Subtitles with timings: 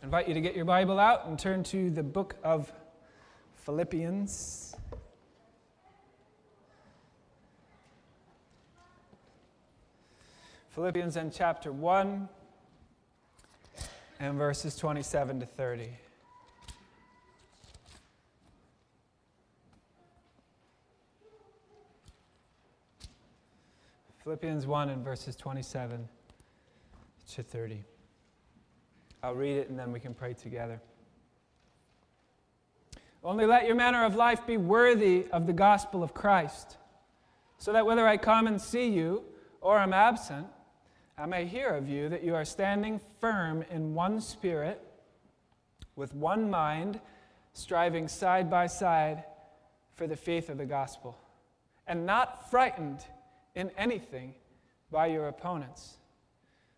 [0.00, 2.72] I invite you to get your Bible out and turn to the book of
[3.66, 4.74] Philippians.
[10.70, 12.30] Philippians and chapter 1
[14.20, 15.90] and verses 27 to 30.
[24.24, 26.08] Philippians 1 and verses 27
[27.32, 27.84] to 30.
[29.22, 30.80] I'll read it and then we can pray together.
[33.22, 36.78] Only let your manner of life be worthy of the gospel of Christ,
[37.58, 39.24] so that whether I come and see you
[39.60, 40.46] or am absent,
[41.18, 44.80] I may hear of you that you are standing firm in one spirit,
[45.96, 46.98] with one mind,
[47.52, 49.24] striving side by side
[49.92, 51.18] for the faith of the gospel,
[51.86, 53.04] and not frightened
[53.54, 54.34] in anything
[54.90, 55.98] by your opponents.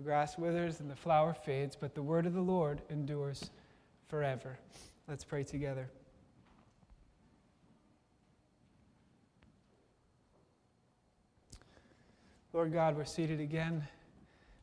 [0.00, 3.50] The grass withers and the flower fades, but the word of the Lord endures
[4.08, 4.58] forever.
[5.06, 5.90] Let's pray together.
[12.54, 13.86] Lord God, we're seated again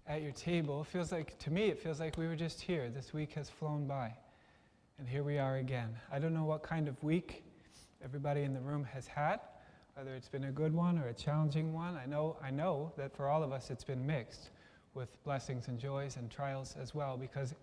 [0.08, 0.82] at your table.
[0.82, 2.90] It feels like, to me, it feels like we were just here.
[2.90, 4.16] This week has flown by.
[4.98, 5.96] And here we are again.
[6.12, 7.44] I don't know what kind of week
[8.04, 9.40] everybody in the room has had,
[9.94, 11.96] whether it's been a good one or a challenging one.
[11.96, 14.50] I know, I know that for all of us it's been mixed
[14.98, 17.54] with blessings and joys and trials as well, because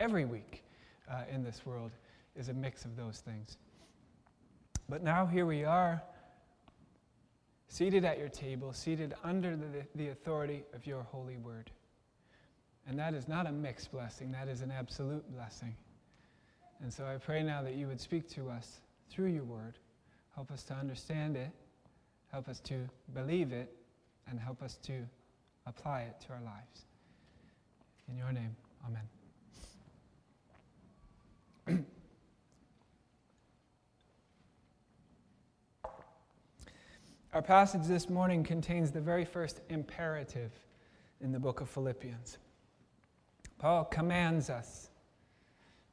[0.00, 0.64] every week
[1.10, 1.92] uh, in this world
[2.36, 3.56] is a mix of those things.
[4.88, 6.02] But now here we are,
[7.68, 11.70] seated at your table, seated under the, the authority of your holy word.
[12.88, 15.76] And that is not a mixed blessing, that is an absolute blessing.
[16.82, 19.78] And so I pray now that you would speak to us through your word.
[20.34, 21.50] Help us to understand it,
[22.32, 23.72] help us to believe it,
[24.28, 25.06] and help us to
[25.70, 26.84] apply it to our lives.
[28.10, 28.56] In your name,
[31.66, 31.86] amen.
[37.32, 40.50] Our passage this morning contains the very first imperative
[41.20, 42.38] in the book of Philippians.
[43.58, 44.90] Paul commands us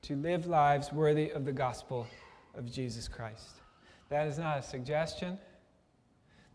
[0.01, 2.07] to live lives worthy of the gospel
[2.55, 3.61] of Jesus Christ.
[4.09, 5.37] That is not a suggestion.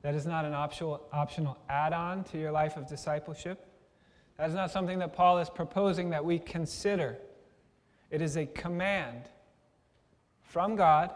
[0.03, 3.67] That is not an optional, add on to your life of discipleship.
[4.37, 7.19] That is not something that Paul is proposing that we consider.
[8.11, 9.23] It is a command
[10.43, 11.11] from God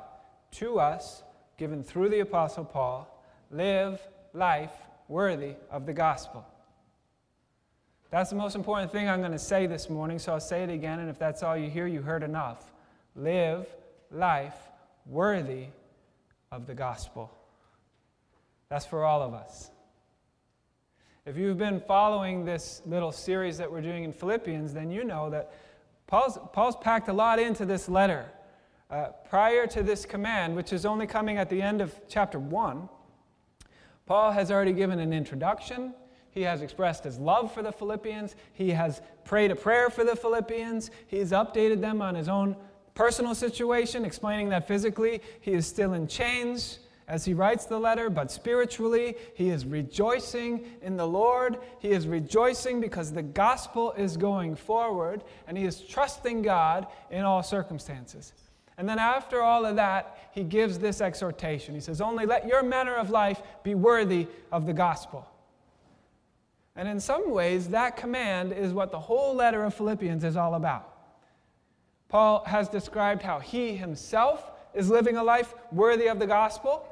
[0.52, 1.24] to us,
[1.58, 4.00] given through the Apostle Paul live
[4.32, 4.72] life
[5.08, 6.46] worthy of the gospel.
[8.10, 10.70] That's the most important thing I'm going to say this morning, so I'll say it
[10.70, 12.72] again, and if that's all you hear, you heard enough.
[13.16, 13.66] Live
[14.12, 14.56] life
[15.06, 15.66] worthy
[16.52, 17.35] of the gospel.
[18.68, 19.70] That's for all of us.
[21.24, 25.30] If you've been following this little series that we're doing in Philippians, then you know
[25.30, 25.52] that
[26.06, 28.26] Paul's, Paul's packed a lot into this letter.
[28.90, 32.88] Uh, prior to this command, which is only coming at the end of chapter 1,
[34.06, 35.94] Paul has already given an introduction.
[36.30, 38.36] He has expressed his love for the Philippians.
[38.52, 40.92] He has prayed a prayer for the Philippians.
[41.08, 42.54] He's updated them on his own
[42.94, 46.78] personal situation, explaining that physically he is still in chains
[47.08, 51.58] as he writes the letter, but spiritually, he is rejoicing in the Lord.
[51.78, 57.22] He is rejoicing because the gospel is going forward, and he is trusting God in
[57.22, 58.32] all circumstances.
[58.76, 61.74] And then, after all of that, he gives this exhortation.
[61.74, 65.26] He says, Only let your manner of life be worthy of the gospel.
[66.74, 70.54] And in some ways, that command is what the whole letter of Philippians is all
[70.54, 70.92] about.
[72.08, 76.86] Paul has described how he himself is living a life worthy of the gospel.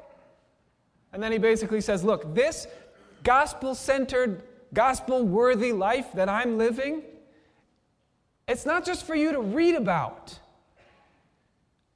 [1.15, 2.67] And then he basically says, Look, this
[3.23, 7.03] gospel centered, gospel worthy life that I'm living,
[8.49, 10.37] it's not just for you to read about.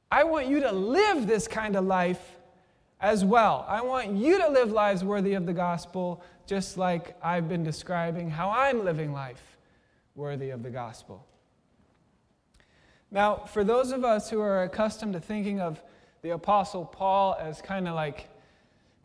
[0.10, 2.38] I want you to live this kind of life
[3.02, 3.66] as well.
[3.68, 8.30] I want you to live lives worthy of the gospel, just like I've been describing
[8.30, 9.58] how I'm living life
[10.16, 11.28] worthy of the gospel.
[13.12, 15.84] Now, for those of us who are accustomed to thinking of
[16.22, 18.30] the Apostle Paul as kind of like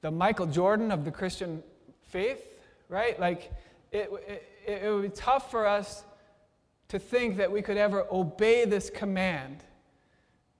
[0.05, 1.62] the Michael Jordan of the Christian
[2.03, 2.47] faith,
[2.91, 3.19] right?
[3.19, 3.51] Like,
[3.91, 6.05] it, it, it would be tough for us
[6.89, 9.65] to think that we could ever obey this command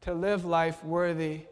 [0.00, 1.43] to live life worthy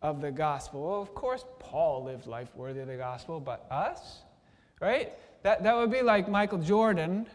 [0.00, 0.88] of the gospel.
[0.88, 4.22] Well, of course, Paul lived life worthy of the gospel, but us?
[4.80, 5.12] Right?
[5.42, 7.26] That, that would be like Michael Jordan.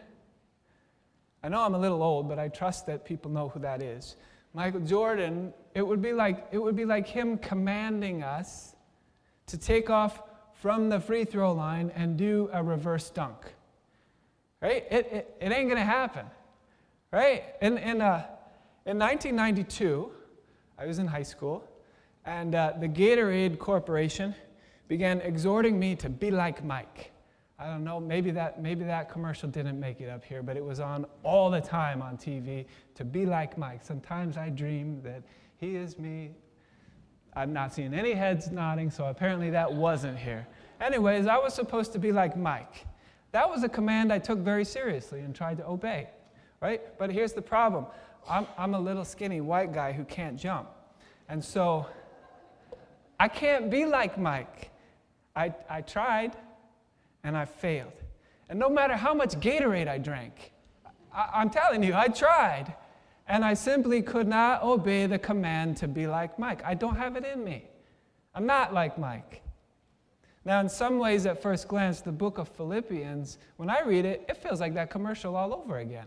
[1.40, 4.16] I know I'm a little old, but I trust that people know who that is.
[4.54, 8.74] Michael Jordan, it would be like, it would be like him commanding us
[9.46, 13.36] to take off from the free throw line and do a reverse dunk.
[14.60, 14.86] Right?
[14.90, 16.26] It, it, it ain't going to happen.
[17.10, 17.44] Right?
[17.60, 18.26] In, in, uh,
[18.86, 20.10] in 1992,
[20.78, 21.68] I was in high school,
[22.24, 24.34] and uh, the Gatorade Corporation
[24.88, 27.12] began exhorting me to be like Mike.
[27.58, 30.64] I don't know, maybe that, maybe that commercial didn't make it up here, but it
[30.64, 32.66] was on all the time on TV
[32.96, 33.80] to be like Mike.
[33.84, 35.22] Sometimes I dream that
[35.56, 36.32] he is me.
[37.36, 40.46] I'm not seeing any heads nodding, so apparently that wasn't here.
[40.80, 42.86] Anyways, I was supposed to be like Mike.
[43.32, 46.08] That was a command I took very seriously and tried to obey,
[46.60, 46.80] right?
[46.98, 47.86] But here's the problem
[48.28, 50.68] I'm, I'm a little skinny white guy who can't jump.
[51.28, 51.86] And so
[53.18, 54.70] I can't be like Mike.
[55.34, 56.36] I, I tried
[57.24, 57.92] and I failed.
[58.48, 60.52] And no matter how much Gatorade I drank,
[61.12, 62.74] I, I'm telling you, I tried.
[63.26, 66.62] And I simply could not obey the command to be like Mike.
[66.64, 67.64] I don't have it in me.
[68.34, 69.42] I'm not like Mike.
[70.44, 74.26] Now, in some ways, at first glance, the book of Philippians, when I read it,
[74.28, 76.06] it feels like that commercial all over again,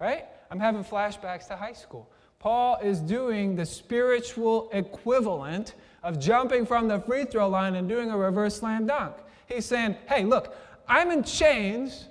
[0.00, 0.26] right?
[0.52, 2.08] I'm having flashbacks to high school.
[2.38, 5.74] Paul is doing the spiritual equivalent
[6.04, 9.16] of jumping from the free throw line and doing a reverse slam dunk.
[9.46, 10.54] He's saying, hey, look,
[10.88, 12.06] I'm in chains.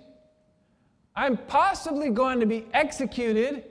[1.15, 3.70] I'm possibly going to be executed,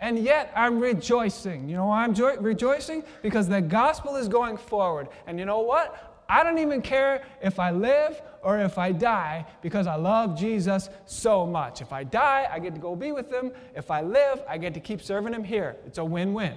[0.00, 1.68] and yet I'm rejoicing.
[1.68, 3.02] You know why I'm jo- rejoicing?
[3.22, 5.08] Because the gospel is going forward.
[5.26, 6.24] And you know what?
[6.28, 10.90] I don't even care if I live or if I die because I love Jesus
[11.06, 11.80] so much.
[11.80, 13.50] If I die, I get to go be with him.
[13.74, 15.76] If I live, I get to keep serving him here.
[15.86, 16.54] It's a win win.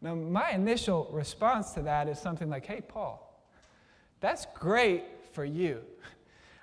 [0.00, 3.44] Now, my initial response to that is something like, hey, Paul,
[4.20, 5.80] that's great for you.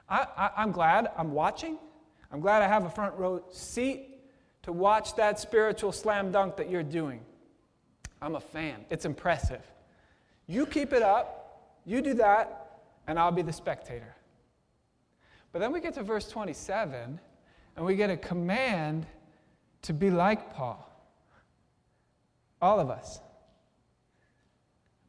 [0.10, 1.78] I, am glad I'm watching.
[2.32, 4.09] I'm glad I have a front row seat
[4.64, 7.22] to watch that spiritual slam dunk that you're doing.
[8.22, 8.86] I'm a fan.
[8.90, 9.62] It's impressive.
[10.48, 14.16] You keep it up, you do that, and I'll be the spectator.
[15.52, 17.20] But then we get to verse 27,
[17.76, 19.06] and we get a command
[19.84, 20.86] to be like Paul.
[22.62, 23.22] All of us.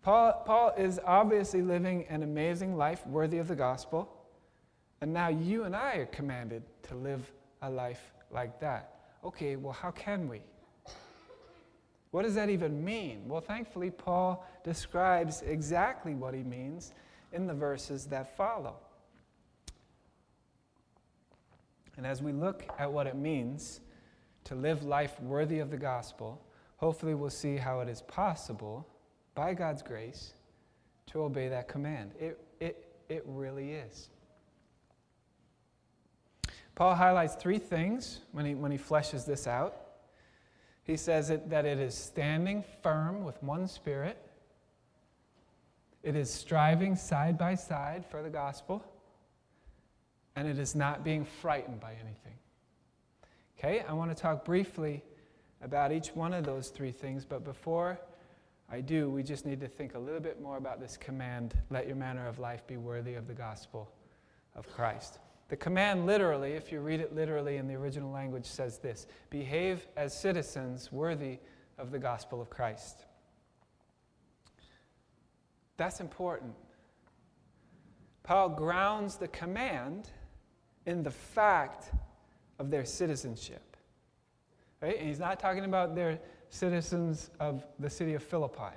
[0.03, 4.11] Paul, Paul is obviously living an amazing life worthy of the gospel.
[5.01, 7.31] And now you and I are commanded to live
[7.63, 9.00] a life like that.
[9.25, 10.41] Okay, well, how can we?
[12.11, 13.23] What does that even mean?
[13.29, 16.93] Well, thankfully, Paul describes exactly what he means
[17.33, 18.77] in the verses that follow.
[21.97, 23.81] And as we look at what it means
[24.45, 26.43] to live life worthy of the gospel,
[26.79, 28.87] hopefully we'll see how it is possible
[29.35, 30.33] by God's grace,
[31.07, 32.13] to obey that command.
[32.19, 34.09] It, it, it really is.
[36.81, 39.77] Paul highlights three things when he, when he fleshes this out.
[40.83, 44.17] He says it, that it is standing firm with one spirit,
[46.03, 48.83] it is striving side by side for the gospel,
[50.37, 52.39] and it is not being frightened by anything.
[53.59, 55.05] Okay, I want to talk briefly
[55.61, 58.01] about each one of those three things, but before
[58.73, 59.11] I do.
[59.11, 62.27] We just need to think a little bit more about this command let your manner
[62.27, 63.93] of life be worthy of the gospel
[64.57, 65.19] of Christ.
[65.51, 69.89] The command, literally, if you read it literally in the original language, says this behave
[69.97, 71.39] as citizens worthy
[71.77, 73.05] of the gospel of Christ.
[75.77, 76.55] That's important.
[78.23, 80.11] Paul grounds the command
[80.87, 81.91] in the fact
[82.61, 83.77] of their citizenship.
[84.81, 84.97] Right?
[84.99, 88.77] And he's not talking about their citizens of the city of Philippi,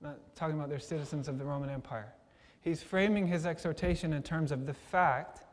[0.00, 2.12] not talking about they're citizens of the Roman Empire.
[2.60, 5.44] He's framing his exhortation in terms of the fact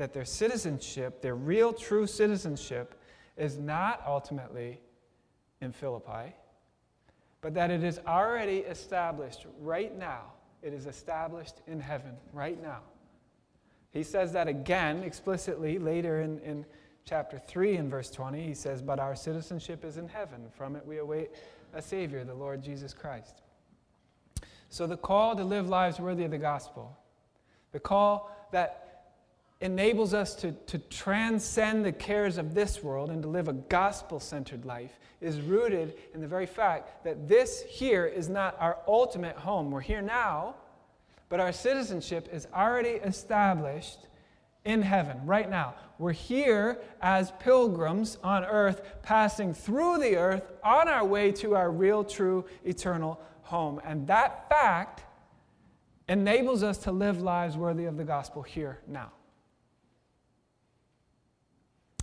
[0.00, 2.98] that their citizenship, their real true citizenship,
[3.36, 4.80] is not ultimately
[5.60, 6.34] in Philippi,
[7.42, 10.22] but that it is already established right now.
[10.62, 12.78] It is established in heaven right now.
[13.90, 16.64] He says that again explicitly later in, in
[17.04, 20.46] chapter 3 in verse 20, he says, But our citizenship is in heaven.
[20.56, 21.32] From it we await
[21.74, 23.42] a Savior, the Lord Jesus Christ.
[24.70, 26.98] So the call to live lives worthy of the gospel,
[27.72, 28.89] the call that
[29.60, 34.18] enables us to, to transcend the cares of this world and to live a gospel
[34.18, 39.36] centered life is rooted in the very fact that this here is not our ultimate
[39.36, 39.70] home.
[39.70, 40.54] We're here now,
[41.28, 44.06] but our citizenship is already established
[44.64, 45.74] in heaven right now.
[45.98, 51.70] We're here as pilgrims on earth, passing through the earth on our way to our
[51.70, 53.80] real, true, eternal home.
[53.84, 55.04] And that fact
[56.08, 59.12] enables us to live lives worthy of the gospel here now.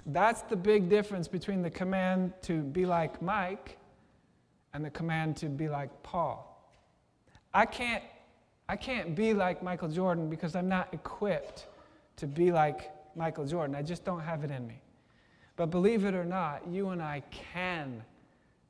[0.07, 3.77] That's the big difference between the command to be like Mike
[4.73, 6.43] and the command to be like Paul.
[7.53, 8.03] I can't,
[8.69, 11.67] I can't be like Michael Jordan because I'm not equipped
[12.17, 13.75] to be like Michael Jordan.
[13.75, 14.79] I just don't have it in me.
[15.57, 18.01] But believe it or not, you and I can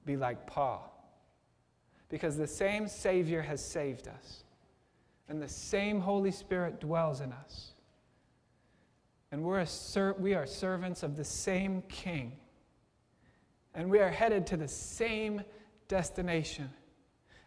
[0.05, 0.93] be like Paul.
[2.09, 4.43] Because the same Savior has saved us,
[5.27, 7.73] and the same Holy Spirit dwells in us.
[9.31, 12.33] And we're ser- we are servants of the same King.
[13.73, 15.41] And we are headed to the same
[15.87, 16.69] destination.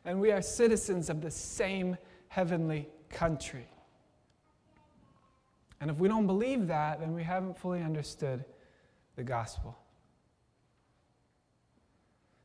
[0.05, 1.97] And we are citizens of the same
[2.29, 3.67] heavenly country.
[5.81, 8.45] And if we don't believe that, then we haven't fully understood
[9.17, 9.79] the gospel.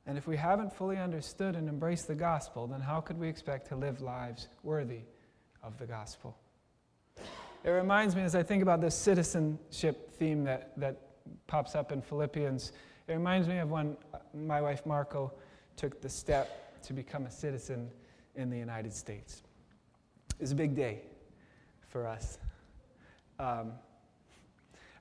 [0.07, 3.67] And if we haven't fully understood and embraced the gospel, then how could we expect
[3.69, 5.01] to live lives worthy
[5.63, 6.37] of the gospel?
[7.65, 11.01] It reminds me, as I think about this citizenship theme that, that
[11.47, 12.71] pops up in Philippians,
[13.07, 13.97] it reminds me of when
[14.35, 15.33] my wife Marco
[15.75, 17.89] took the step to become a citizen
[18.35, 19.41] in the United States.
[20.35, 21.01] It was a big day
[21.89, 22.37] for us.
[23.39, 23.71] Um,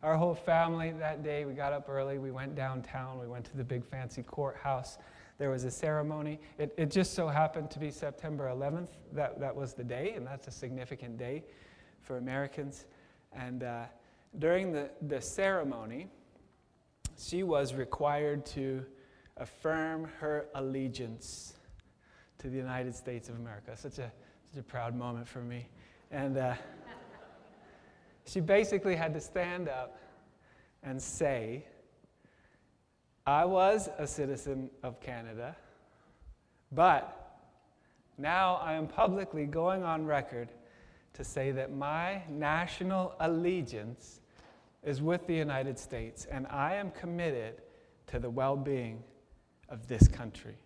[0.02, 3.56] our whole family that day, we got up early, we went downtown, we went to
[3.58, 4.96] the big fancy courthouse.
[5.36, 6.40] There was a ceremony.
[6.56, 8.88] It, it just so happened to be September 11th.
[9.12, 11.44] That, that was the day, and that's a significant day
[12.04, 12.84] for Americans.
[13.32, 13.84] And uh,
[14.38, 16.06] during the, the ceremony,
[17.18, 18.84] she was required to
[19.38, 21.54] affirm her allegiance
[22.38, 23.76] to the United States of America.
[23.76, 24.12] Such a,
[24.52, 25.66] such a proud moment for me.
[26.10, 26.54] And uh,
[28.26, 29.98] she basically had to stand up
[30.82, 31.64] and say,
[33.26, 35.56] I was a citizen of Canada,
[36.70, 37.38] but
[38.18, 40.50] now I am publicly going on record
[41.14, 44.20] to say that my national allegiance
[44.82, 47.62] is with the United States, and I am committed
[48.08, 49.02] to the well being
[49.68, 50.56] of this country.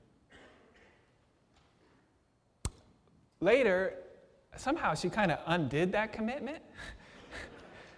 [3.40, 3.95] Later,
[4.57, 6.62] somehow she kind of undid that commitment.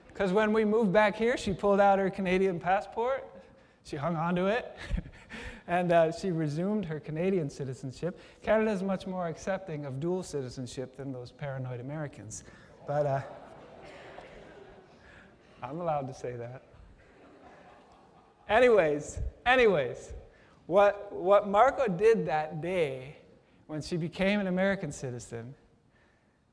[0.08, 3.26] Because when we moved back here, she pulled out her Canadian passport,
[3.84, 4.76] she hung on to it,
[5.70, 8.18] and uh, she resumed her Canadian citizenship.
[8.42, 12.42] Canada is much more accepting of dual citizenship than those paranoid Americans.
[12.88, 13.20] But uh,
[15.62, 16.64] I'm allowed to say that.
[18.48, 20.12] Anyways, anyways,
[20.66, 23.16] what, what Marco did that day
[23.68, 25.54] when she became an American citizen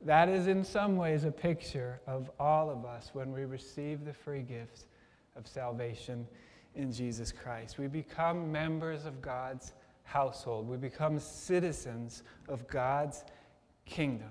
[0.02, 4.14] that is, in some ways, a picture of all of us when we receive the
[4.14, 4.86] free gift
[5.36, 6.28] of salvation
[6.78, 7.78] in Jesus Christ.
[7.78, 13.26] We become members of God's household, we become citizens of God's
[13.86, 14.30] kingdom.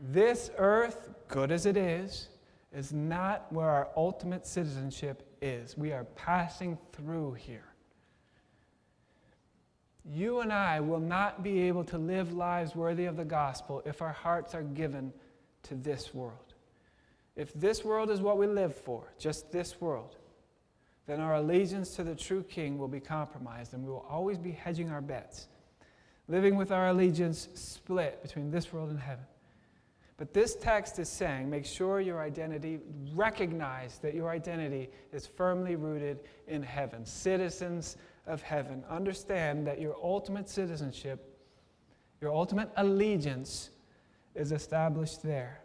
[0.00, 2.28] This earth, good as it is,
[2.72, 5.76] is not where our ultimate citizenship is.
[5.76, 7.70] We are passing through here
[10.04, 14.02] you and I will not be able to live lives worthy of the gospel if
[14.02, 15.12] our hearts are given
[15.64, 16.54] to this world.
[17.36, 20.16] If this world is what we live for, just this world,
[21.10, 24.52] then our allegiance to the true King will be compromised and we will always be
[24.52, 25.48] hedging our bets,
[26.28, 29.24] living with our allegiance split between this world and heaven.
[30.18, 32.78] But this text is saying make sure your identity,
[33.12, 37.96] recognize that your identity is firmly rooted in heaven, citizens
[38.28, 38.84] of heaven.
[38.88, 41.40] Understand that your ultimate citizenship,
[42.20, 43.70] your ultimate allegiance,
[44.36, 45.60] is established there.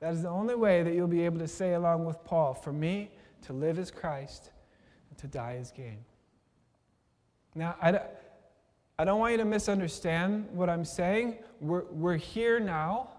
[0.00, 2.74] That is the only way that you'll be able to say, along with Paul, for
[2.74, 3.10] me,
[3.46, 4.50] to live is Christ,
[5.18, 5.98] to die is gain.
[7.54, 8.00] Now, I,
[8.98, 11.38] I don't want you to misunderstand what I'm saying.
[11.60, 13.10] We're, we're here now.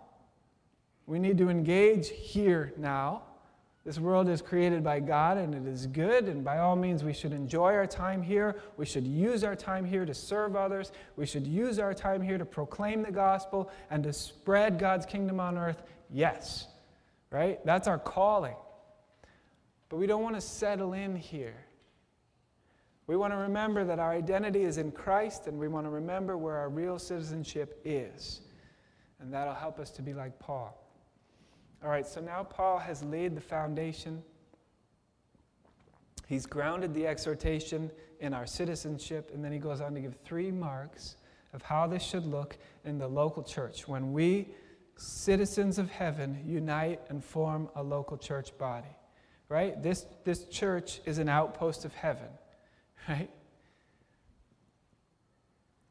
[1.05, 3.23] We need to engage here now.
[3.85, 7.11] This world is created by God and it is good, and by all means, we
[7.11, 8.61] should enjoy our time here.
[8.77, 10.93] We should use our time here to serve others.
[11.17, 15.41] We should use our time here to proclaim the gospel and to spread God's kingdom
[15.41, 15.83] on earth.
[16.09, 16.67] Yes,
[17.29, 17.63] right?
[17.65, 18.55] That's our calling.
[19.89, 21.55] But we don't want to settle in here.
[23.05, 26.37] We want to remember that our identity is in Christ, and we want to remember
[26.37, 28.41] where our real citizenship is.
[29.19, 30.79] And that'll help us to be like Paul.
[31.83, 34.23] All right, so now Paul has laid the foundation.
[36.27, 37.91] He's grounded the exhortation
[38.21, 41.17] in our citizenship, and then he goes on to give three marks
[41.51, 44.47] of how this should look in the local church when we
[44.95, 48.95] citizens of heaven unite and form a local church body.
[49.49, 49.81] Right?
[49.83, 52.29] This, this church is an outpost of heaven.
[53.07, 53.29] Right?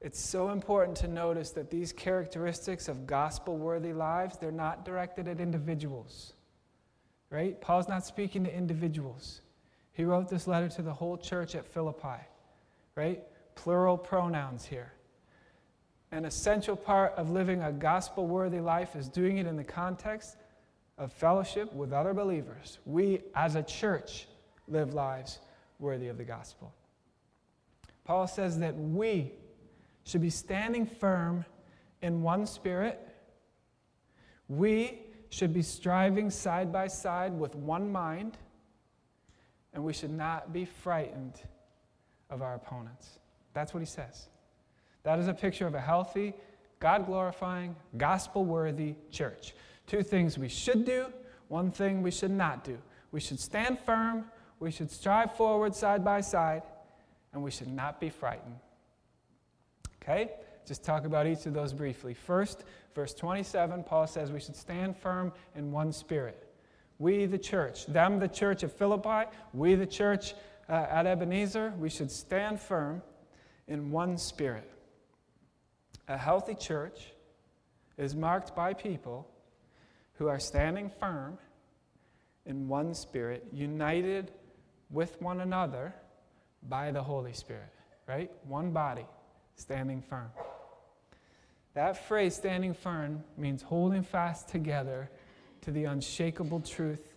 [0.01, 5.29] It's so important to notice that these characteristics of gospel worthy lives, they're not directed
[5.29, 6.33] at individuals.
[7.31, 7.61] Right?
[7.61, 9.43] Paul's not speaking to individuals.
[9.93, 12.21] He wrote this letter to the whole church at Philippi.
[12.97, 13.23] Right?
[13.55, 14.93] Plural pronouns here.
[16.11, 20.37] An essential part of living a gospel worthy life is doing it in the context
[20.99, 22.79] of fellowship with other believers.
[22.85, 24.27] We, as a church,
[24.69, 25.39] live lives
[25.79, 26.75] worthy of the gospel.
[28.05, 29.33] Paul says that we
[30.05, 31.45] should be standing firm
[32.01, 33.09] in one spirit.
[34.49, 38.37] We should be striving side by side with one mind,
[39.73, 41.41] and we should not be frightened
[42.29, 43.19] of our opponents.
[43.55, 44.29] That's what he says.
[45.05, 46.35] That is a picture of a healthy,
[46.81, 49.55] God glorifying, gospel worthy church.
[49.87, 51.07] Two things we should do,
[51.49, 52.79] one thing we should not do.
[53.11, 54.27] We should stand firm,
[54.59, 56.63] we should strive forward side by side,
[57.33, 58.57] and we should not be frightened.
[60.03, 60.31] Okay?
[60.67, 62.15] Just talk about each of those briefly.
[62.15, 66.49] First, verse 27, Paul says we should stand firm in one spirit.
[66.99, 70.35] We, the church, them, the church of Philippi, we, the church
[70.69, 73.03] uh, at Ebenezer, we should stand firm
[73.67, 74.71] in one spirit.
[76.09, 77.13] A healthy church
[77.97, 79.29] is marked by people
[80.15, 81.39] who are standing firm
[82.47, 84.33] in one spirit, united
[84.91, 85.95] with one another
[86.69, 87.69] by the Holy Spirit,
[88.07, 88.31] right?
[88.47, 89.07] One body,
[89.57, 90.31] standing firm.
[91.75, 95.11] That phrase, standing firm, means holding fast together
[95.63, 97.15] to the unshakable truth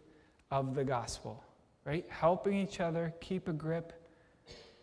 [0.52, 1.44] of the gospel,
[1.84, 2.06] right?
[2.10, 3.94] Helping each other keep a grip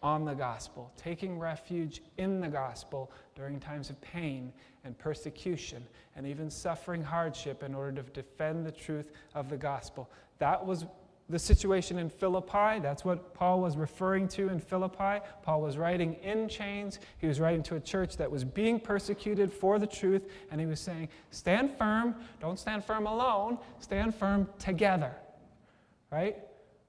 [0.03, 4.53] on the gospel, taking refuge in the gospel during times of pain
[4.85, 10.11] and persecution and even suffering hardship in order to defend the truth of the gospel.
[10.39, 10.87] That was
[11.33, 12.79] the situation in Philippi.
[12.81, 15.25] That's what Paul was referring to in Philippi.
[15.43, 17.01] Paul was writing in chains.
[17.19, 20.67] He was writing to a church that was being persecuted for the truth, and he
[20.67, 22.15] was saying, Stand firm.
[22.39, 23.59] Don't stand firm alone.
[23.81, 25.17] Stand firm together.
[26.11, 26.37] Right?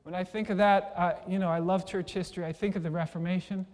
[0.04, 2.44] When I think of that, uh, you know, I love church history.
[2.44, 3.66] I think of the Reformation.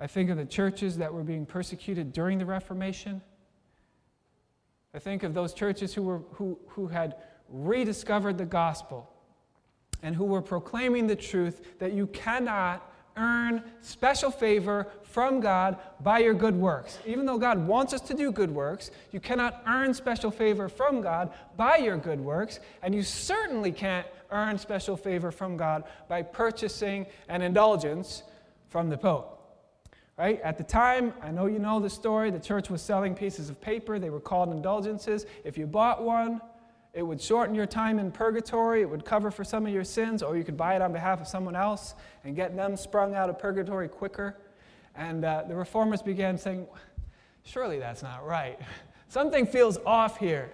[0.00, 3.22] I think of the churches that were being persecuted during the Reformation.
[4.92, 7.14] I think of those churches who, were, who, who had
[7.48, 9.11] rediscovered the gospel
[10.02, 16.20] and who were proclaiming the truth that you cannot earn special favor from God by
[16.20, 16.98] your good works.
[17.06, 21.02] Even though God wants us to do good works, you cannot earn special favor from
[21.02, 26.22] God by your good works, and you certainly can't earn special favor from God by
[26.22, 28.22] purchasing an indulgence
[28.70, 29.38] from the Pope.
[30.18, 30.40] Right?
[30.42, 33.60] At the time, I know you know the story, the church was selling pieces of
[33.60, 33.98] paper.
[33.98, 35.26] They were called indulgences.
[35.42, 36.40] If you bought one,
[36.94, 38.82] it would shorten your time in purgatory.
[38.82, 41.20] It would cover for some of your sins, or you could buy it on behalf
[41.20, 44.36] of someone else and get them sprung out of purgatory quicker.
[44.94, 46.66] And uh, the reformers began saying,
[47.44, 48.58] Surely that's not right.
[49.08, 50.50] Something feels off here.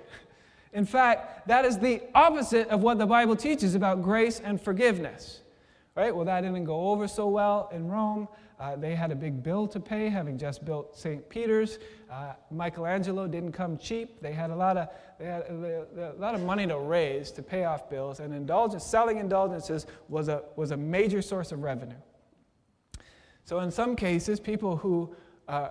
[0.72, 5.40] In fact, that is the opposite of what the Bible teaches about grace and forgiveness.
[5.98, 6.14] Right?
[6.14, 8.28] Well, that didn't go over so well in Rome.
[8.60, 11.28] Uh, they had a big bill to pay, having just built St.
[11.28, 11.80] Peter's.
[12.08, 14.22] Uh, Michelangelo didn't come cheap.
[14.22, 17.42] They had a lot of they had a, a, lot of money to raise to
[17.42, 21.98] pay off bills, and indulgence, selling indulgences was a was a major source of revenue.
[23.44, 25.12] So in some cases, people who
[25.48, 25.70] uh,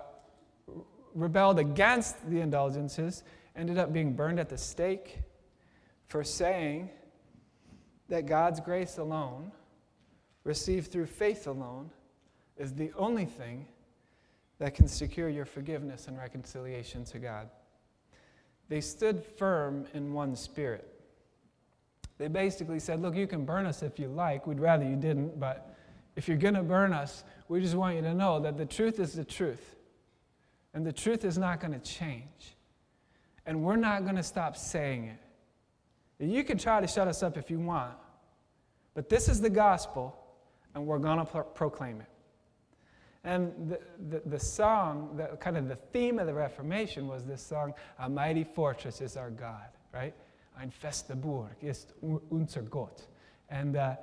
[1.15, 3.23] rebelled against the indulgences
[3.55, 5.19] ended up being burned at the stake
[6.09, 6.89] for saying
[8.09, 9.53] that God's grace alone,
[10.47, 11.91] received through faith alone,
[12.57, 13.67] is the only thing
[14.59, 17.49] that can secure your forgiveness and reconciliation to God.
[18.69, 20.87] They stood firm in one spirit.
[22.17, 24.47] They basically said, Look, you can burn us if you like.
[24.47, 25.75] We'd rather you didn't, but
[26.15, 28.99] if you're going to burn us, we just want you to know that the truth
[28.99, 29.75] is the truth.
[30.73, 32.55] And the truth is not going to change.
[33.45, 35.17] And we're not going to stop saying
[36.19, 36.25] it.
[36.25, 37.93] You can try to shut us up if you want,
[38.95, 40.17] but this is the gospel,
[40.77, 42.07] and we're going to pro- proclaim it.
[43.23, 47.41] And the, the, the, song, the, kind of the theme of the Reformation was this
[47.41, 50.13] song, A Mighty Fortress is Our God, right?
[50.61, 51.93] Ein feste Burg ist
[52.31, 53.07] unser Gott.
[53.49, 53.95] And uh,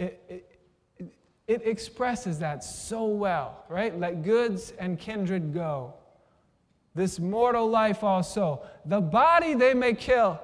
[0.00, 0.20] it,
[0.98, 1.12] it,
[1.46, 3.96] it expresses that so well, right?
[3.96, 5.94] Let goods and kindred go.
[6.96, 8.62] This mortal life also.
[8.84, 10.40] The body they may kill,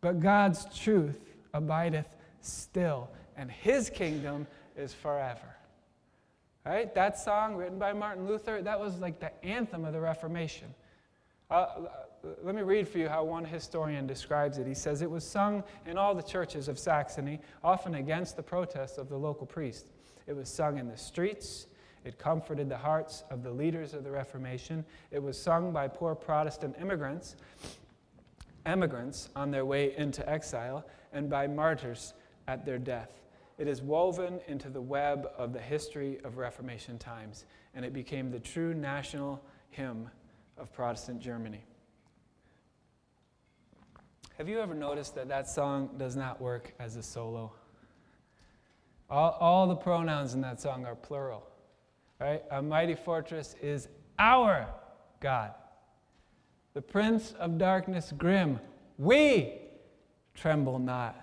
[0.00, 1.20] but God's truth
[1.52, 5.56] abideth still, and his kingdom is forever.
[6.64, 6.94] Right?
[6.94, 10.74] That song written by Martin Luther, that was like the anthem of the Reformation.
[11.50, 11.66] Uh,
[12.42, 14.66] let me read for you how one historian describes it.
[14.66, 18.96] He says it was sung in all the churches of Saxony, often against the protests
[18.96, 19.92] of the local priest.
[20.26, 21.66] It was sung in the streets.
[22.04, 24.84] It comforted the hearts of the leaders of the Reformation.
[25.10, 27.36] It was sung by poor Protestant immigrants,
[28.64, 32.14] emigrants on their way into exile, and by martyrs
[32.48, 33.23] at their death.
[33.56, 38.30] It is woven into the web of the history of Reformation times, and it became
[38.30, 40.10] the true national hymn
[40.58, 41.64] of Protestant Germany.
[44.38, 47.52] Have you ever noticed that that song does not work as a solo?
[49.08, 51.46] All, all the pronouns in that song are plural.
[52.20, 52.42] Right?
[52.50, 53.88] A mighty fortress is
[54.18, 54.66] our
[55.20, 55.52] God.
[56.74, 58.58] The prince of darkness grim,
[58.98, 59.52] we
[60.34, 61.14] tremble not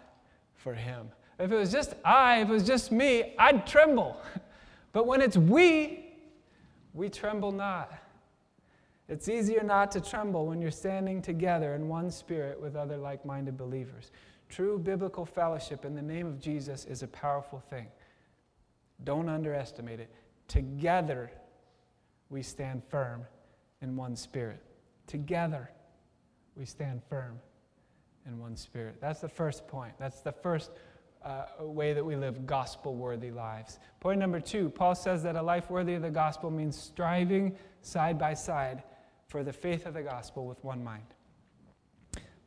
[0.54, 1.10] for him.
[1.42, 4.18] If it was just I, if it was just me, I'd tremble.
[4.94, 6.12] But when it's we,
[6.94, 7.94] we tremble not.
[9.08, 13.26] It's easier not to tremble when you're standing together in one spirit with other like
[13.26, 14.12] minded believers.
[14.50, 17.88] True biblical fellowship in the name of Jesus is a powerful thing.
[19.06, 20.10] Don't underestimate it.
[20.50, 21.32] Together,
[22.30, 23.26] we stand firm
[23.82, 24.62] in one spirit.
[25.08, 25.70] Together,
[26.58, 27.40] we stand firm
[28.28, 28.98] in one spirit.
[29.00, 29.94] That's the first point.
[29.98, 30.72] That's the first
[31.24, 33.80] uh, way that we live gospel worthy lives.
[34.00, 38.18] Point number two Paul says that a life worthy of the gospel means striving side
[38.18, 38.84] by side
[39.28, 41.06] for the faith of the gospel with one mind.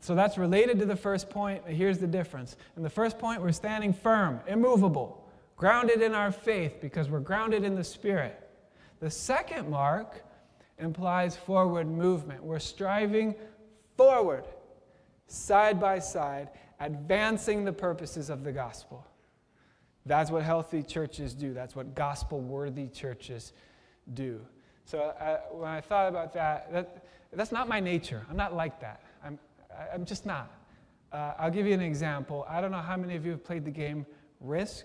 [0.00, 1.62] So that's related to the first point.
[1.64, 2.56] But here's the difference.
[2.76, 7.64] In the first point, we're standing firm, immovable, grounded in our faith because we're grounded
[7.64, 8.38] in the Spirit.
[9.00, 10.22] The second mark
[10.78, 12.44] implies forward movement.
[12.44, 13.34] We're striving
[13.96, 14.44] forward,
[15.26, 16.50] side by side,
[16.84, 19.06] advancing the purposes of the gospel.
[20.04, 21.54] That's what healthy churches do.
[21.54, 23.54] That's what gospel worthy churches
[24.12, 24.40] do.
[24.84, 28.26] So uh, when I thought about that, that, that's not my nature.
[28.28, 29.00] I'm not like that.
[29.24, 29.38] I'm,
[29.92, 30.52] I'm just not.
[31.10, 32.44] Uh, I'll give you an example.
[32.46, 34.04] I don't know how many of you have played the game
[34.40, 34.84] Risk.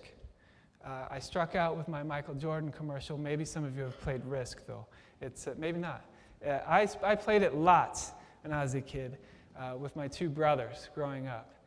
[0.85, 3.17] Uh, I struck out with my Michael Jordan commercial.
[3.17, 4.85] Maybe some of you have played Risk, though.
[5.19, 6.05] It's uh, maybe not.
[6.45, 9.17] Uh, I, I played it lots when I was a kid
[9.59, 11.59] uh, with my two brothers growing up.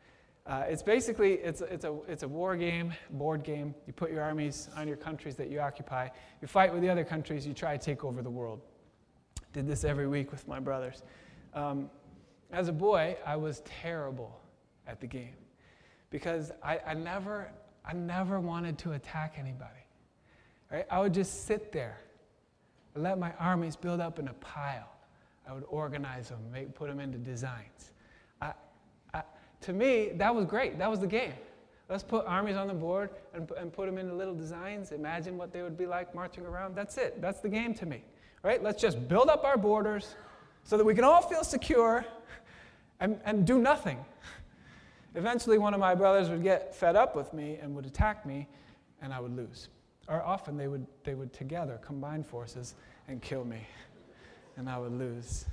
[0.45, 3.73] Uh, it's basically it's, it's, a, it's a war game, board game.
[3.87, 6.09] You put your armies on your countries that you occupy.
[6.41, 7.47] You fight with the other countries.
[7.47, 8.59] You try to take over the world.
[9.53, 11.03] Did this every week with my brothers.
[11.53, 11.89] Um,
[12.51, 14.37] as a boy, I was terrible
[14.85, 15.35] at the game
[16.09, 17.49] because I, I, never,
[17.85, 19.69] I never wanted to attack anybody.
[20.69, 20.85] Right?
[20.91, 21.99] I would just sit there
[22.95, 24.89] and let my armies build up in a pile.
[25.47, 27.91] I would organize them, make, put them into designs
[29.63, 30.77] to me, that was great.
[30.77, 31.33] That was the game.
[31.89, 34.91] Let's put armies on the board and, and put them into little designs.
[34.91, 36.75] Imagine what they would be like marching around.
[36.75, 37.21] That's it.
[37.21, 38.03] That's the game to me.
[38.41, 38.61] Right?
[38.63, 40.15] Let's just build up our borders
[40.63, 42.05] so that we can all feel secure
[42.99, 44.03] and, and do nothing.
[45.15, 48.47] Eventually, one of my brothers would get fed up with me and would attack me,
[49.01, 49.69] and I would lose.
[50.07, 52.75] Or often they would, they would together combine forces
[53.07, 53.67] and kill me,
[54.57, 55.45] and I would lose.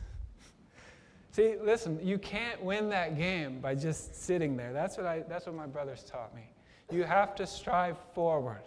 [1.41, 4.75] See, listen, you can't win that game by just sitting there.
[4.75, 6.43] That's what, I, that's what my brothers taught me.
[6.93, 8.61] You have to strive forward.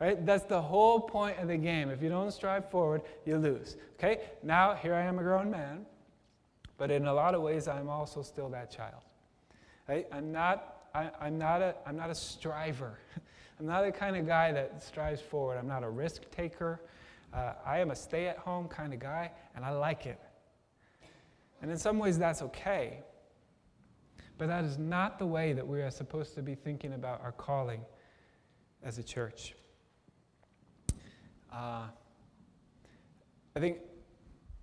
[0.00, 0.26] Right?
[0.26, 1.90] That's the whole point of the game.
[1.90, 3.76] If you don't strive forward, you lose.
[3.96, 4.22] Okay?
[4.42, 5.86] Now, here I am a grown man,
[6.78, 9.02] but in a lot of ways, I'm also still that child.
[9.88, 10.08] Right?
[10.10, 12.98] I'm not, I, I'm not, a, I'm not a striver.
[13.60, 15.58] I'm not the kind of guy that strives forward.
[15.58, 16.80] I'm not a risk taker.
[17.32, 20.18] Uh, I am a stay at home kind of guy, and I like it.
[21.62, 22.98] And in some ways, that's okay.
[24.36, 27.32] But that is not the way that we are supposed to be thinking about our
[27.32, 27.80] calling
[28.82, 29.54] as a church.
[31.52, 31.86] Uh,
[33.56, 33.78] I think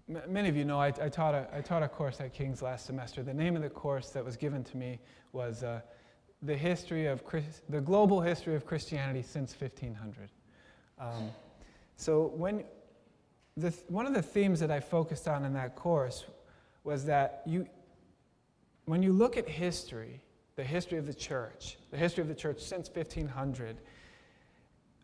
[0.10, 2.62] m- many of you know I, I, taught a, I taught a course at King's
[2.62, 3.24] last semester.
[3.24, 5.00] The name of the course that was given to me
[5.32, 5.80] was uh,
[6.42, 10.30] the history of Chris, the global history of Christianity since 1500.
[11.00, 11.30] Um,
[11.96, 12.64] so when
[13.56, 16.26] the, one of the themes that I focused on in that course
[16.84, 17.68] was that you,
[18.86, 20.22] when you look at history,
[20.56, 23.78] the history of the church, the history of the church since 1500,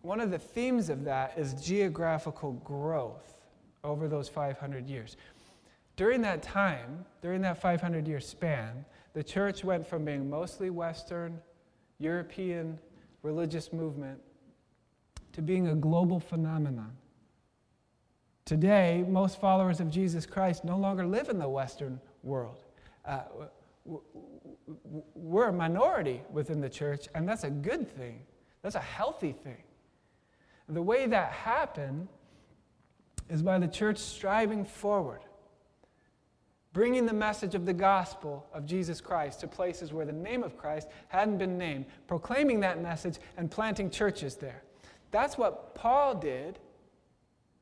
[0.01, 3.37] one of the themes of that is geographical growth
[3.83, 5.17] over those 500 years.
[5.95, 11.39] During that time, during that 500 year span, the church went from being mostly Western,
[11.99, 12.77] European
[13.23, 14.19] religious movement
[15.33, 16.95] to being a global phenomenon.
[18.47, 22.63] Today, most followers of Jesus Christ no longer live in the Western world.
[23.05, 23.23] Uh,
[25.13, 28.21] we're a minority within the church, and that's a good thing.
[28.61, 29.61] That's a healthy thing.
[30.69, 32.07] The way that happened
[33.29, 35.19] is by the church striving forward
[36.77, 40.55] bringing the message of the gospel of Jesus Christ to places where the name of
[40.55, 44.61] Christ hadn't been named, proclaiming that message and planting churches there.
[45.09, 46.59] That's what Paul did,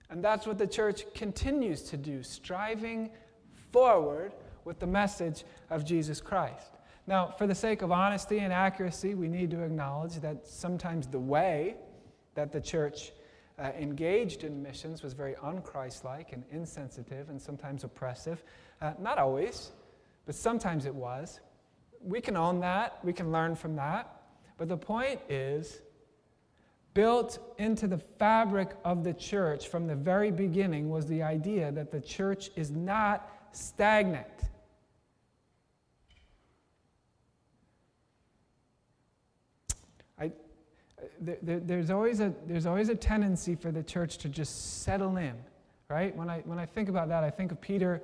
[0.10, 3.10] and that's what the church continues to do, striving
[3.72, 6.72] forward with the message of Jesus Christ.
[7.08, 11.20] Now, for the sake of honesty and accuracy, we need to acknowledge that sometimes the
[11.20, 11.76] way
[12.34, 13.12] that the church
[13.60, 18.44] uh, engaged in missions was very unchristlike and insensitive and sometimes oppressive.
[18.82, 19.72] Uh, not always,
[20.26, 21.40] but sometimes it was.
[22.02, 24.24] We can own that, we can learn from that.
[24.58, 25.80] But the point is,
[26.96, 31.92] built into the fabric of the church from the very beginning was the idea that
[31.92, 34.26] the church is not stagnant.
[40.18, 40.32] I,
[41.20, 45.36] there, there's, always a, there's always a tendency for the church to just settle in,
[45.90, 46.16] right?
[46.16, 48.02] When I, when I think about that, I think of Peter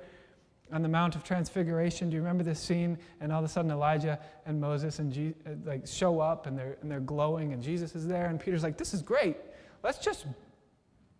[0.72, 2.08] on the Mount of Transfiguration.
[2.08, 2.98] Do you remember this scene?
[3.20, 6.58] And all of a sudden, Elijah and Moses and Je- uh, like show up, and
[6.58, 9.36] they're and they're glowing, and Jesus is there, and Peter's like, "This is great.
[9.82, 10.26] Let's just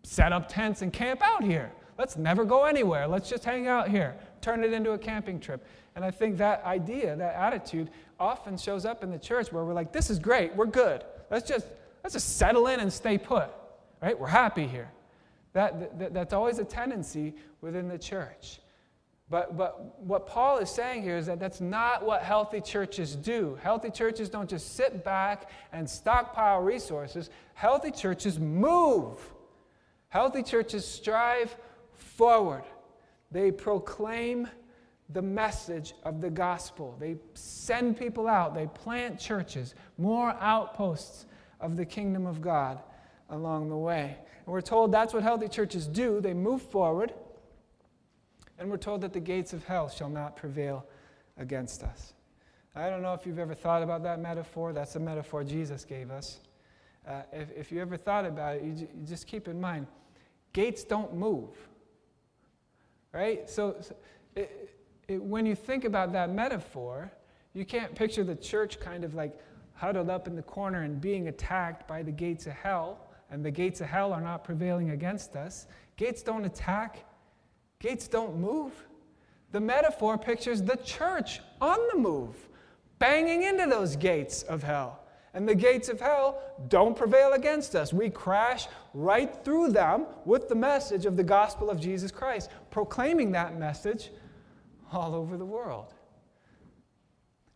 [0.03, 1.71] set up tents and camp out here.
[1.97, 3.07] Let's never go anywhere.
[3.07, 4.15] Let's just hang out here.
[4.41, 8.83] Turn it into a camping trip." And I think that idea, that attitude, often shows
[8.85, 10.55] up in the church where we're like, "This is great.
[10.55, 11.03] We're good.
[11.29, 11.67] Let's just
[12.03, 13.49] let's just settle in and stay put.
[14.01, 14.19] Right?
[14.19, 14.89] We're happy here."
[15.53, 18.59] That, that, that's always a tendency within the church.
[19.29, 23.57] But, but what Paul is saying here is that that's not what healthy churches do.
[23.61, 29.19] Healthy churches don't just sit back and stockpile resources, healthy churches move.
[30.09, 31.55] Healthy churches strive
[31.93, 32.63] forward,
[33.31, 34.47] they proclaim
[35.09, 36.95] the message of the gospel.
[36.99, 41.25] They send people out, they plant churches, more outposts
[41.59, 42.79] of the kingdom of God
[43.29, 44.17] along the way.
[44.45, 46.19] And we're told that's what healthy churches do.
[46.21, 47.13] They move forward,
[48.59, 50.85] and we're told that the gates of hell shall not prevail
[51.37, 52.13] against us.
[52.75, 54.73] I don't know if you've ever thought about that metaphor.
[54.73, 56.39] That's a metaphor Jesus gave us.
[57.07, 59.87] Uh, if, if you ever thought about it, you, j- you, just keep in mind
[60.53, 61.49] gates don't move.
[63.11, 63.49] Right?
[63.49, 63.95] So, so
[64.35, 64.69] it,
[65.07, 67.11] it, when you think about that metaphor,
[67.53, 69.39] you can't picture the church kind of like
[69.73, 73.51] huddled up in the corner and being attacked by the gates of hell, and the
[73.51, 75.67] gates of hell are not prevailing against us.
[75.97, 77.05] Gates don't attack,
[77.83, 78.71] Gates don't move.
[79.51, 82.47] The metaphor pictures the church on the move,
[82.97, 85.01] banging into those gates of hell.
[85.33, 87.91] And the gates of hell don't prevail against us.
[87.91, 93.33] We crash right through them with the message of the gospel of Jesus Christ, proclaiming
[93.33, 94.11] that message
[94.93, 95.93] all over the world.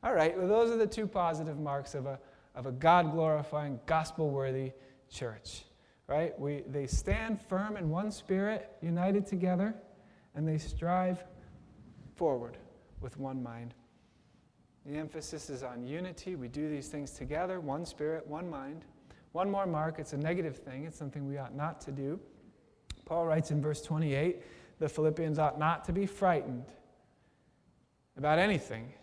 [0.03, 2.19] All right, well, those are the two positive marks of a,
[2.53, 4.73] of a God glorifying, gospel worthy
[5.09, 5.63] church.
[6.05, 6.37] Right?
[6.37, 9.73] We, they stand firm in one spirit, united together
[10.37, 11.25] and they strive
[12.15, 12.57] forward
[13.01, 13.73] with one mind.
[14.85, 16.35] The emphasis is on unity.
[16.35, 18.85] We do these things together, one spirit, one mind.
[19.33, 22.19] One more mark, it's a negative thing, it's something we ought not to do.
[23.03, 24.41] Paul writes in verse 28
[24.79, 26.65] the Philippians ought not to be frightened
[28.15, 28.93] about anything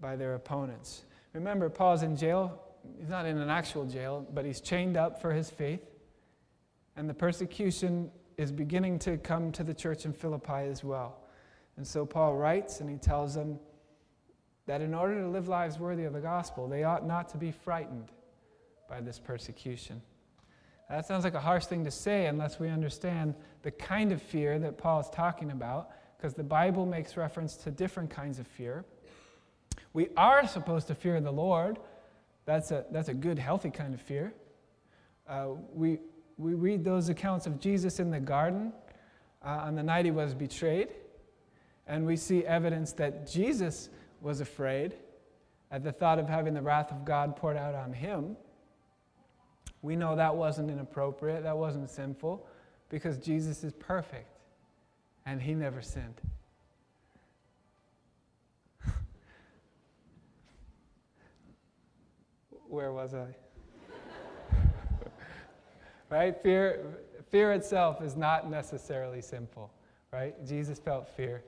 [0.00, 1.02] by their opponents.
[1.32, 2.62] Remember, Paul's in jail.
[3.00, 5.82] He's not in an actual jail, but he's chained up for his faith.
[6.96, 11.18] And the persecution is beginning to come to the church in Philippi as well.
[11.76, 13.58] And so Paul writes and he tells them
[14.66, 17.50] that in order to live lives worthy of the gospel, they ought not to be
[17.50, 18.10] frightened
[18.88, 20.00] by this persecution.
[20.88, 24.58] That sounds like a harsh thing to say unless we understand the kind of fear
[24.58, 28.84] that Paul is talking about, because the Bible makes reference to different kinds of fear.
[29.92, 31.78] We are supposed to fear the Lord.
[32.44, 34.34] That's a, that's a good, healthy kind of fear.
[35.26, 35.98] Uh, we,
[36.36, 38.72] we read those accounts of Jesus in the garden
[39.44, 40.88] uh, on the night he was betrayed,
[41.86, 44.94] and we see evidence that Jesus was afraid
[45.70, 48.36] at the thought of having the wrath of God poured out on him.
[49.82, 52.46] We know that wasn't inappropriate, that wasn't sinful,
[52.88, 54.28] because Jesus is perfect
[55.26, 56.20] and he never sinned.
[62.68, 63.34] Where was I?
[66.14, 66.40] Right?
[66.42, 66.80] Fear,
[67.28, 69.68] fear itself is not necessarily sinful,
[70.12, 70.34] right?
[70.46, 71.42] Jesus felt fear.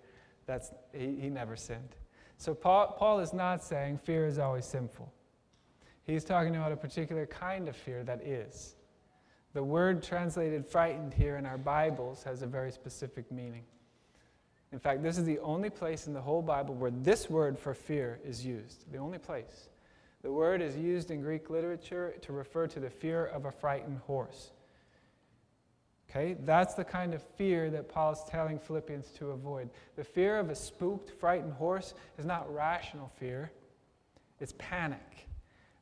[0.46, 1.94] That's, he, he never sinned.
[2.37, 5.12] So Paul, Paul is not saying fear is always sinful.
[6.02, 8.74] He's talking about a particular kind of fear that is.
[9.55, 13.62] The word translated frightened here in our Bibles has a very specific meaning.
[14.72, 17.72] In fact, this is the only place in the whole Bible where this word for
[17.72, 18.90] fear is used.
[18.90, 19.68] The only place.
[20.22, 23.98] The word is used in Greek literature to refer to the fear of a frightened
[23.98, 24.50] horse.
[26.10, 26.36] Okay?
[26.44, 29.70] That's the kind of fear that Paul is telling Philippians to avoid.
[29.96, 33.50] The fear of a spooked, frightened horse is not rational fear,
[34.40, 35.28] it's panic.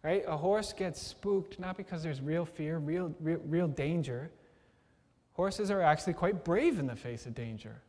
[0.03, 0.23] Right?
[0.27, 4.31] A horse gets spooked not because there's real fear, real, real, real danger.
[5.33, 7.81] Horses are actually quite brave in the face of danger.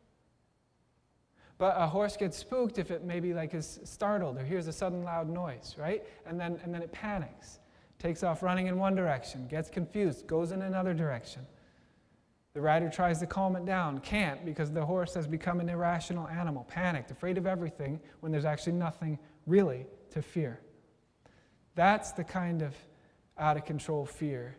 [1.58, 5.04] But a horse gets spooked if it maybe like is startled or hears a sudden
[5.04, 6.04] loud noise, right?
[6.26, 7.60] And then, and then it panics,
[8.00, 11.46] takes off running in one direction, gets confused, goes in another direction.
[12.56, 16.26] The rider tries to calm it down, can't because the horse has become an irrational
[16.30, 20.62] animal, panicked, afraid of everything when there's actually nothing really to fear.
[21.76, 22.74] That's the kind of
[23.38, 24.56] out of control fear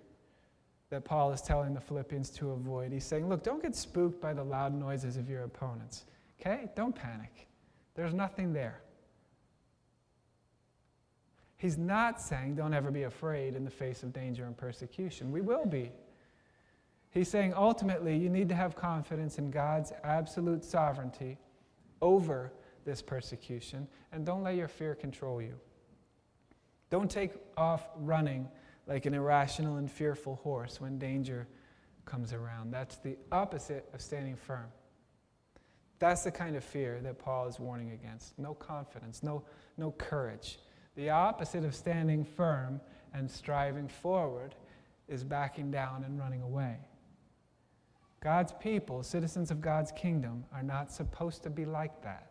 [0.91, 2.93] that Paul is telling the Philippians to avoid.
[2.93, 6.05] He's saying, look, don't get spooked by the loud noises of your opponents.
[6.39, 6.69] Okay?
[6.77, 7.49] Don't panic.
[7.95, 8.83] There's nothing there.
[11.57, 15.33] He's not saying don't ever be afraid in the face of danger and persecution.
[15.33, 15.91] We will be.
[17.17, 21.39] He's saying ultimately you need to have confidence in God's absolute sovereignty
[22.03, 22.53] over
[22.85, 25.55] this persecution and don't let your fear control you.
[26.91, 28.47] Don't take off running
[28.87, 31.49] like an irrational and fearful horse when danger
[32.05, 32.71] comes around.
[32.71, 34.67] That's the opposite of standing firm.
[35.99, 38.39] That's the kind of fear that Paul is warning against.
[38.39, 39.43] No confidence, no,
[39.79, 40.59] no courage.
[40.97, 42.79] The opposite of standing firm
[43.15, 44.55] and striving forward
[45.09, 46.77] is backing down and running away.
[48.23, 52.31] God's people, citizens of God's kingdom, are not supposed to be like that.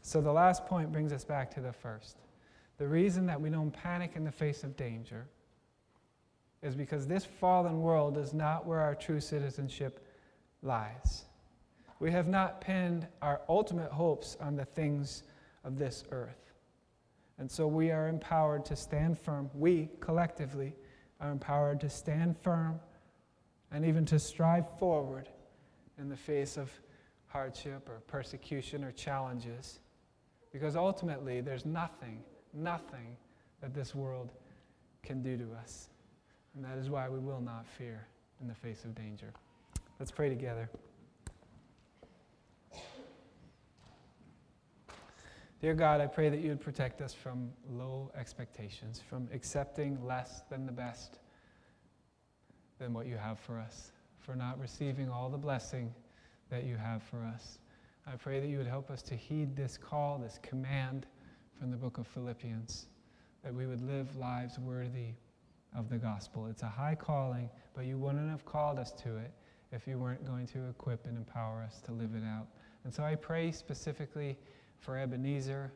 [0.00, 2.16] So the last point brings us back to the first.
[2.78, 5.26] The reason that we don't panic in the face of danger
[6.62, 10.04] is because this fallen world is not where our true citizenship
[10.62, 11.24] lies.
[12.00, 15.24] We have not pinned our ultimate hopes on the things
[15.64, 16.52] of this earth.
[17.38, 19.50] And so we are empowered to stand firm.
[19.54, 20.74] We, collectively,
[21.20, 22.80] are empowered to stand firm
[23.72, 25.28] and even to strive forward
[25.98, 26.70] in the face of
[27.26, 29.80] hardship or persecution or challenges.
[30.52, 32.22] Because ultimately, there's nothing,
[32.54, 33.16] nothing
[33.60, 34.32] that this world
[35.02, 35.88] can do to us.
[36.54, 38.06] And that is why we will not fear
[38.40, 39.32] in the face of danger.
[39.98, 40.70] Let's pray together.
[45.60, 50.42] Dear God, I pray that you would protect us from low expectations, from accepting less
[50.48, 51.18] than the best
[52.78, 55.92] than what you have for us, for not receiving all the blessing
[56.50, 57.58] that you have for us.
[58.06, 61.06] I pray that you would help us to heed this call, this command
[61.58, 62.86] from the book of Philippians,
[63.44, 65.12] that we would live lives worthy
[65.76, 66.46] of the gospel.
[66.46, 69.32] It's a high calling, but you wouldn't have called us to it
[69.72, 72.46] if you weren't going to equip and empower us to live it out.
[72.84, 74.38] And so I pray specifically
[74.78, 75.72] for Ebenezer.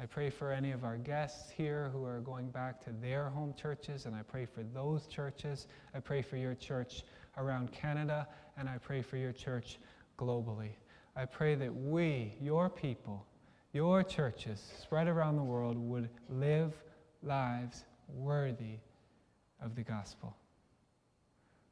[0.00, 3.54] I pray for any of our guests here who are going back to their home
[3.54, 5.68] churches, and I pray for those churches.
[5.94, 7.04] I pray for your church
[7.36, 8.26] around Canada,
[8.56, 9.78] and I pray for your church
[10.18, 10.70] globally.
[11.14, 13.26] I pray that we, your people,
[13.72, 16.74] your churches spread around the world would live
[17.22, 18.78] lives worthy
[19.62, 20.36] of the gospel.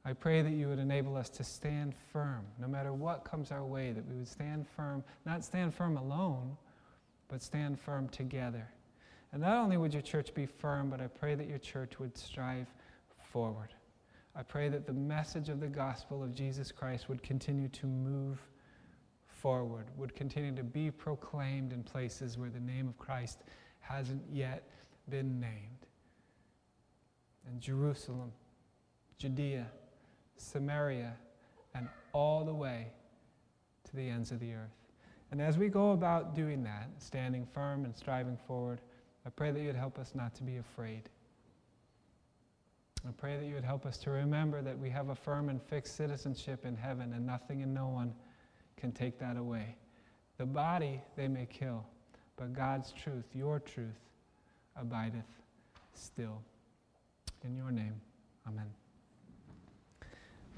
[0.05, 3.65] I pray that you would enable us to stand firm no matter what comes our
[3.65, 6.57] way, that we would stand firm, not stand firm alone
[7.31, 8.69] but stand firm together.
[9.33, 12.17] And not only would your church be firm, but I pray that your church would
[12.19, 12.67] strive
[13.33, 13.69] forward.
[14.35, 18.41] I pray that the message of the gospel of Jesus Christ would continue to move
[19.27, 23.41] forward, would continue to be proclaimed in places where the name of Christ
[23.81, 24.69] hasn't yet
[25.09, 25.87] been named.
[27.51, 28.33] In Jerusalem,
[29.19, 29.67] Judea,
[30.37, 31.15] Samaria,
[31.75, 32.89] and all the way
[33.85, 34.80] to the ends of the earth.
[35.31, 38.81] And as we go about doing that, standing firm and striving forward,
[39.25, 41.09] I pray that you would help us not to be afraid.
[43.07, 45.63] I pray that you would help us to remember that we have a firm and
[45.63, 48.13] fixed citizenship in heaven, and nothing and no one
[48.77, 49.77] can take that away.
[50.39, 51.87] The body they may kill,
[52.37, 54.01] but God's truth, your truth,
[54.77, 55.25] abideth
[55.95, 56.43] still.
[57.45, 58.01] In your name,
[58.47, 58.67] amen.